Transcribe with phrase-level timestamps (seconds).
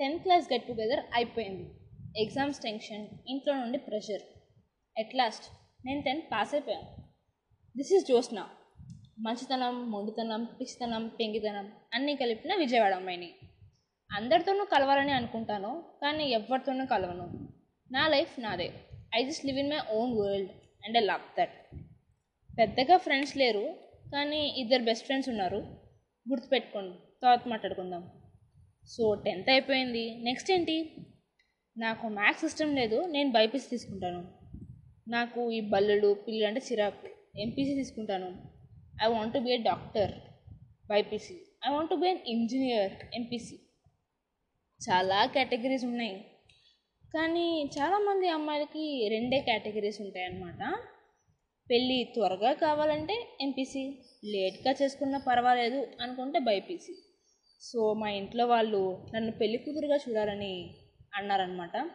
[0.00, 1.70] Tenth class get together అయిపోయింది.
[2.16, 4.22] Exams tension ఇంట్లో నుండి ప్రెషర్.
[4.98, 5.44] ఎట్ లాస్ట్
[5.86, 6.86] నేను టెన్త్ పాస్ అయిపోయాను.
[7.76, 8.48] దిస్ ఈజ్ జోస్నా
[9.18, 13.34] మంచితనం మొండితనం పిచ్చితనం పెంగితనం అన్నీ కలిపిన విజయవాడ అమ్మాయిని.
[14.12, 17.48] అందరితోనూ కలవాలని అనుకుంటాను కానీ ఎవరితోనూ కలవను.
[17.92, 18.72] నా లైఫ్ నాదే.
[19.14, 20.50] I just live in my own world
[20.84, 21.76] and I love that.
[22.58, 23.74] పెద్దగా ఫ్రెండ్స్ లేరు
[24.12, 25.56] కానీ ఇద్దరు బెస్ట్ ఫ్రెండ్స్ ఉన్నారు.
[26.30, 26.96] గుర్తుపెట్టుకోండి.
[27.22, 28.10] తర్వాత మాట్లాడుకుందాం.
[28.88, 30.14] సో టెన్త్ అయిపోయింది.
[30.14, 30.92] నెక్స్ట్ ఏంటి?
[31.78, 34.28] నాకు మ్యాథ్స్ సిస్టమ్ లేదు నేను బైపీసీ తీసుకుంటాను.
[35.10, 37.08] నాకు ఈ బల్లుడు పిల్లలు అంటే చిరాకు.
[37.40, 38.42] ఎంపీసీ తీసుకుంటాను.
[39.02, 40.12] I want to be a doctor
[40.90, 41.34] BiPC.
[41.68, 43.56] I want to be an engineer MPC.
[44.90, 46.24] చాలా కేటగిరీస్ ఉన్నాయి.
[47.14, 50.78] కానీ చాలామంది అమ్మాయిలకి రెండే కేటగిరీస్ ఉంటాయన్నమాట.
[51.70, 56.92] పెళ్ళి త్వరగా కావాలంటే ఎంపీసీ లేట్గా చేసుకున్నా పర్వాలేదు అనుకుంటే బైపీసీ.
[57.60, 60.74] సో మా ఇంట్లో వాళ్ళు నన్ను పెళ్ళి కూతురుగా చూడాలని
[61.14, 61.90] అన్నారనమాట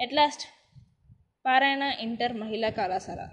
[0.00, 0.42] ఎట్ లాస్ట్
[1.46, 3.28] పారాయణ ఇంటర్ మహిళా కళాశాల.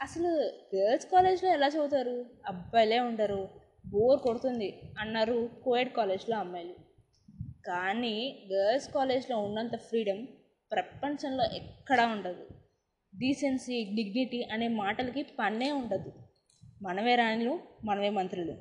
[0.00, 0.28] అసలు
[0.76, 2.26] గర్ల్స్ కాలేజ్లో ఎలా చదువుతారు?
[2.46, 3.48] అబ్బాయిలే ఉండరు.
[3.86, 6.74] బోర్ కొడుతుంది అన్నారు కోయడ్ కాలేజ్లో అమ్మాయిలు.
[7.66, 10.26] కానీ గర్ల్స్ కాలేజ్లో ఉన్నంత ఫ్రీడమ్
[10.72, 12.46] ప్రపంచంలో ఎక్కడా ఉండదు.
[13.16, 16.12] డీసెన్సీ డిగ్నిటీ అనే మాటలకి పన్నే ఉండదు.
[16.82, 18.52] మనమే రాణులు మనమే మంత్రులు.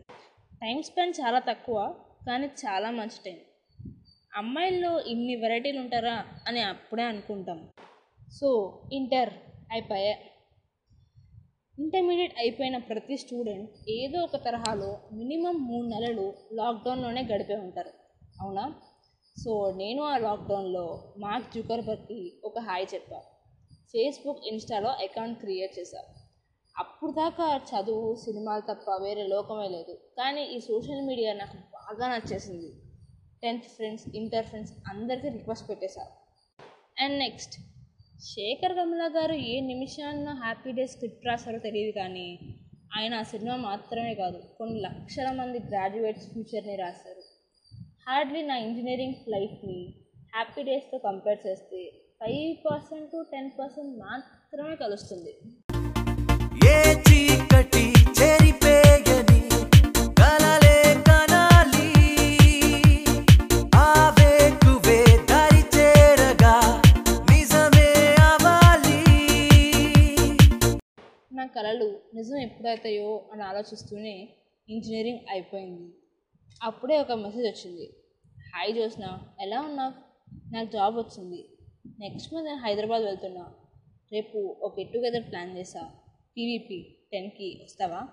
[0.53, 1.95] టైం స్పెండ్ చాలా తక్కువ.
[2.27, 3.37] కానీ చాలా మంచి టైం.
[4.35, 7.69] అమ్మాయిల్లో ఇన్ని వెరైటీలు ఉంటారా అని అప్పుడే అనుకుంటాం.
[8.41, 9.33] సో ఇంటర్
[9.71, 10.17] అయిపోయా
[11.79, 17.89] ఇంటర్మీడియట్ అయిపోయిన ప్రతి స్టూడెంట్ ఏదో ఒక తరహాలో మినిమం మూడు నెలలు లాక్డౌన్లోనే గడిపే ఉంటారు.
[18.41, 18.75] అవునా?
[19.43, 23.21] సో నేను ఆ లాక్డౌన్లో మార్క్ జుకర్బర్గ్కి ఒక హాయ్ చెప్పా.
[23.71, 26.03] ఫేస్బుక్ ఇన్స్టాలో అకౌంట్ క్రియేట్ చేశా.
[26.77, 29.93] అప్పుడు దాకా చదువు సినిమాలు తప్ప వేరే లోకమే లేదు.
[29.93, 32.67] కానీ ఈ సోషల్ మీడియా నాకు బాగా నచ్చేసింది.
[33.43, 36.03] టెన్త్ ఫ్రెండ్స్ ఇంటర్ ఫ్రెండ్స్ అందరికీ రిక్వెస్ట్ పెట్టేశా.
[37.03, 37.55] అండ్ నెక్స్ట్
[38.25, 42.27] శేఖర్ కమల గారు ఏ నిమిషాన్న హ్యాపీ డే స్క్రిప్ట్ రాశారో తెలియదు కానీ
[42.97, 47.23] ఆయన ఆ సినిమా మాత్రమే కాదు కొన్ని లక్షల మంది గ్రాడ్యుయేట్స్ ఫ్యూచర్ని రాశారు.
[48.07, 49.79] హార్డ్లీ నా ఇంజనీరింగ్ లైఫ్ని
[50.35, 51.81] హ్యాపీ డేస్తో కంపేర్ చేస్తే
[52.19, 55.33] five percent to ten percent మాత్రమే కలుస్తుంది.
[56.73, 56.77] ఏ
[57.07, 57.85] చీకటి
[58.19, 59.30] చెరిపేయని
[71.41, 74.29] నా కళలు నిజం ఎప్పుడవుతాయో అని ఆలోచిస్తూనే
[74.69, 75.93] ఇంజనీరింగ్ అయిపోయింది.
[76.63, 77.93] అప్పుడే ఒక మెసేజ్ వచ్చింది.
[78.55, 79.93] హాయ్ జోస్న ఎలా ఉన్నావు?
[80.53, 81.49] నాకు జాబ్ వచ్చింది.
[81.99, 83.53] నెక్స్ట్ మంత్ నేను హైదరాబాద్ వెళ్తున్నా.
[84.11, 85.91] రేపు ఒక గెట్ టుగెదర్ ప్లాన్ చేసా
[86.37, 88.07] పీవీపీ టెన్కి వస్తావా?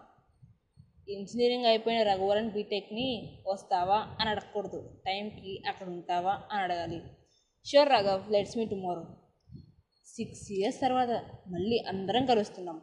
[1.09, 4.91] ఇంజనీరింగ్ అయిపోయిన రఘువరన్ బీటెక్ని వస్తావా అని అడగకూడదు.
[5.07, 7.03] టైంకి అక్కడ ఉంటావా అని అడగాలి.
[7.67, 9.07] Sure Raghav let's meet tomorrow.
[10.07, 11.09] Six years తర్వాత
[11.49, 12.81] మళ్ళీ అందరం కలుస్తున్నాం.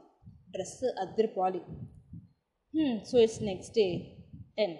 [0.56, 1.62] Dress అద్దరిపోవాలి.
[3.06, 4.18] So it's next day
[4.58, 4.78] ten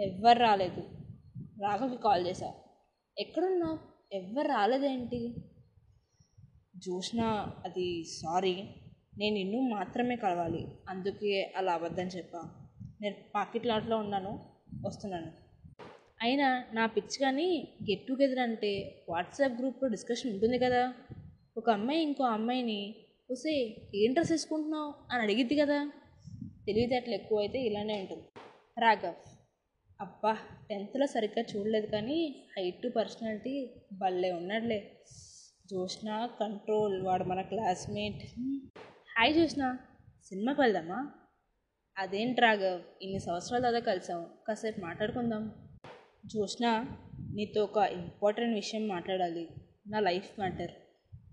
[0.00, 0.80] ఎవ్వరు రాలేదు.
[1.62, 2.52] రాఘవ్కి కాల్ చేశా.
[3.18, 3.78] ఎక్కడున్నావు
[4.12, 5.34] ఎవ్వరు రాలేదేంటి?
[6.88, 7.26] చూసినా
[7.64, 8.54] అది సారీ
[9.18, 10.68] నేను నిన్ను మాత్రమే కలవాలి.
[10.88, 12.42] అందుకే అలా అబద్ధం చెప్పా.
[13.00, 14.32] నేను పాకెట్ లాట్లో ఉన్నాను
[14.86, 15.32] వస్తున్నాను.
[16.22, 18.70] అయినా నా పిచ్చి కానీ గెట్ టుగెదర్ అంటే
[19.08, 20.94] వాట్సాప్ గ్రూప్లో డిస్కషన్ ఉంటుంది కదా.
[21.56, 22.94] ఒక అమ్మాయి ఇంకో అమ్మాయిని
[23.32, 24.94] ఒసే ఏం డ్రెస్ వేసుకుంటున్నావు?
[25.12, 25.92] అని అడిగిద్ది కదా.
[26.66, 28.22] తెలివితేటలు ఎక్కువ అయితే ఇలానే ఉంటుంది.
[28.80, 29.14] రాఘవ్
[30.00, 30.36] అబ్బా
[30.68, 34.92] టెన్త్లో సరిగ్గా చూడలేదు కానీ హైట్ పర్సనాలిటీ భలే ఉన్నాడులే.
[35.70, 38.40] జోష్న కంట్రోల్ వాడు మన క్లాస్మేట్.
[39.18, 39.76] హాయ్ జోష్న
[40.24, 41.10] సినిమాకి వెళ్దామా?
[41.98, 45.54] అదేంటి రాఘవ్ ఇన్ని సంవత్సరాల దాదా కలిసాం కాసేపు మాట్లాడుకుందాం.
[46.26, 46.86] జోష్న
[47.34, 49.48] నీతో ఒక ఇంపార్టెంట్ విషయం మాట్లాడాలి.
[49.86, 50.70] నా లైఫ్ మ్యాటర్.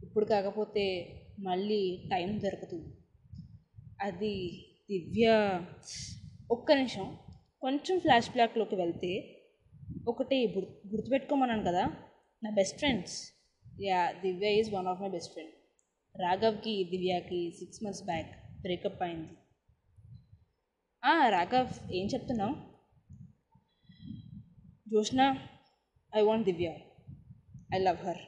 [0.04, 2.98] ఇప్పుడు కాకపోతే మళ్ళీ టైం దొరకదు.
[4.02, 4.34] అది
[4.92, 5.28] దివ్య
[6.52, 7.18] ఒక్క నిమిషం.
[7.62, 9.12] కొంచెం ఫ్లాష్ బ్యాక్లోకి వెళ్తే
[10.08, 11.84] ఒకటి గుర్తు గుర్తుపెట్టుకోమన్నాను కదా
[12.44, 13.18] నా best friends.
[13.82, 15.54] Yeah Divya is one of my best friend.
[16.22, 19.30] రాఘవ్కి దివ్యకి సిక్స్ మంత్స్ బ్యాక్ బ్రేకప్ అయింది.
[21.30, 22.56] రాఘవ్ ఏం చెప్తున్నావు?
[24.90, 25.38] Jyotsna
[26.16, 26.70] I want Divya.
[27.76, 28.22] I love her.